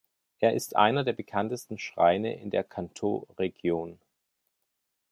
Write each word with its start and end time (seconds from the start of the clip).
Er 0.39 0.53
ist 0.55 0.75
einer 0.77 1.03
der 1.03 1.13
bekanntesten 1.13 1.77
Schreine 1.77 2.35
in 2.39 2.49
der 2.49 2.67
Kantō-Region. 2.67 3.99